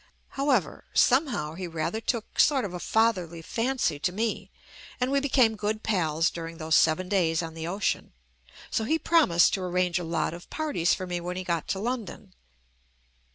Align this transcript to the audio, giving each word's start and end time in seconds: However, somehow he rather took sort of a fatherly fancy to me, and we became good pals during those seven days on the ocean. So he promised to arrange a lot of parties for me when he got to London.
However, 0.29 0.85
somehow 0.95 1.53
he 1.53 1.67
rather 1.67 2.01
took 2.01 2.39
sort 2.39 2.65
of 2.65 2.73
a 2.73 2.79
fatherly 2.79 3.43
fancy 3.43 3.99
to 3.99 4.11
me, 4.11 4.49
and 4.99 5.11
we 5.11 5.19
became 5.19 5.55
good 5.55 5.83
pals 5.83 6.31
during 6.31 6.57
those 6.57 6.73
seven 6.73 7.07
days 7.07 7.43
on 7.43 7.53
the 7.53 7.67
ocean. 7.67 8.11
So 8.71 8.83
he 8.83 8.97
promised 8.97 9.53
to 9.53 9.61
arrange 9.61 9.99
a 9.99 10.03
lot 10.03 10.33
of 10.33 10.49
parties 10.49 10.95
for 10.95 11.05
me 11.05 11.21
when 11.21 11.37
he 11.37 11.43
got 11.43 11.67
to 11.67 11.79
London. 11.79 12.33